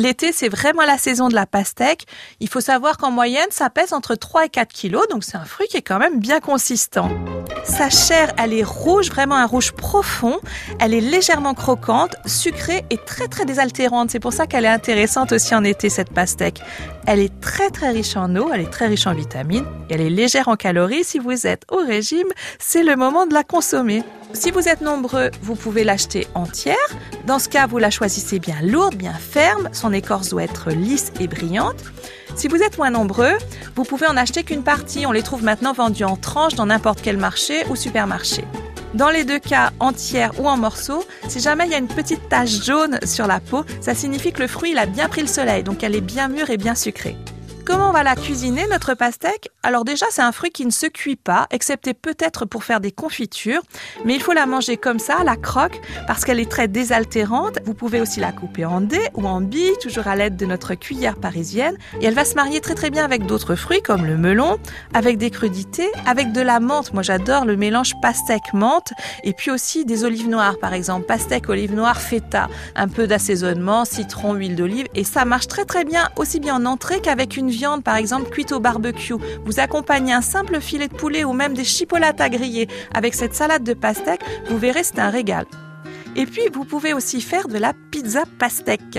[0.00, 2.06] l'été, c'est vraiment la saison de la pastèque.
[2.40, 5.44] Il faut savoir qu'en moyenne, ça pèse entre 3 et 4 kilos, donc c'est un
[5.44, 7.08] fruit qui est quand même bien consistant.
[7.64, 10.38] Sa chair, elle est rouge, vraiment un rouge profond.
[10.80, 14.10] Elle est légèrement croquante, sucrée et très très désaltérante.
[14.10, 16.60] C'est pour ça qu'elle est intéressante aussi en été, cette pastèque.
[17.06, 20.00] Elle est très très riche en eau, elle est très riche en vitamines, et elle
[20.00, 21.04] est légère en calories.
[21.04, 22.28] Si vous êtes au régime,
[22.58, 24.02] c'est le moment de la consommer.
[24.32, 26.76] Si vous êtes nombreux, vous pouvez l'acheter entière.
[27.26, 29.68] Dans ce cas, vous la choisissez bien lourde, bien ferme.
[29.72, 31.82] Son écorce doit être lisse et brillante.
[32.36, 33.36] Si vous êtes moins nombreux,
[33.74, 35.04] vous pouvez en acheter qu'une partie.
[35.04, 38.44] On les trouve maintenant vendus en tranches dans n'importe quel marché ou supermarché.
[38.94, 42.28] Dans les deux cas, entière ou en morceaux, si jamais il y a une petite
[42.28, 45.62] tache jaune sur la peau, ça signifie que le fruit a bien pris le soleil,
[45.62, 47.16] donc elle est bien mûre et bien sucrée.
[47.64, 49.48] Comment on va la cuisiner, notre pastèque?
[49.62, 52.90] Alors déjà, c'est un fruit qui ne se cuit pas, excepté peut-être pour faire des
[52.90, 53.62] confitures,
[54.04, 57.58] mais il faut la manger comme ça, la croque, parce qu'elle est très désaltérante.
[57.64, 60.74] Vous pouvez aussi la couper en dés ou en billes, toujours à l'aide de notre
[60.74, 64.16] cuillère parisienne, et elle va se marier très très bien avec d'autres fruits comme le
[64.16, 64.58] melon,
[64.94, 66.94] avec des crudités, avec de la menthe.
[66.94, 71.74] Moi, j'adore le mélange pastèque-menthe, et puis aussi des olives noires, par exemple, pastèque, olive
[71.74, 76.40] noire, feta, un peu d'assaisonnement, citron, huile d'olive, et ça marche très très bien, aussi
[76.40, 80.60] bien en entrée qu'avec une viande, par exemple, cuite au barbecue, vous accompagnez un simple
[80.60, 84.84] filet de poulet ou même des chipolatas grillées avec cette salade de pastèque, vous verrez,
[84.84, 85.46] c'est un régal.
[86.16, 88.98] Et puis, vous pouvez aussi faire de la pizza pastèque.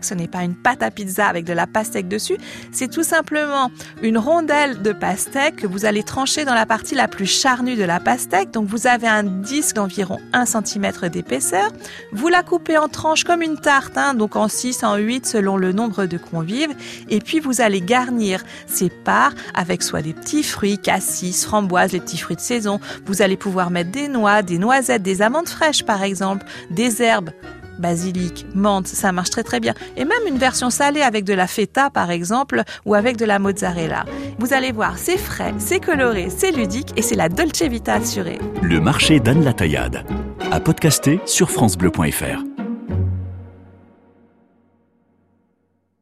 [0.00, 2.36] Ce n'est pas une pâte à pizza avec de la pastèque dessus,
[2.72, 3.70] c'est tout simplement
[4.02, 7.84] une rondelle de pastèque que vous allez trancher dans la partie la plus charnue de
[7.84, 8.50] la pastèque.
[8.50, 11.70] Donc vous avez un disque d'environ 1 cm d'épaisseur.
[12.12, 15.56] Vous la coupez en tranches comme une tarte, hein, donc en 6, en 8 selon
[15.56, 16.74] le nombre de convives.
[17.08, 22.00] Et puis vous allez garnir ces parts avec soit des petits fruits, cassis, framboises, les
[22.00, 22.80] petits fruits de saison.
[23.06, 27.30] Vous allez pouvoir mettre des noix, des noisettes, des amandes fraîches par exemple, des herbes
[27.78, 29.74] basilic, menthe, ça marche très très bien.
[29.96, 33.38] Et même une version salée avec de la feta par exemple ou avec de la
[33.38, 34.04] mozzarella.
[34.38, 38.38] Vous allez voir, c'est frais, c'est coloré, c'est ludique et c'est la Dolce Vita assurée.
[38.62, 40.04] Le marché d'Anne Taillade.
[40.50, 42.57] À podcaster sur francebleu.fr.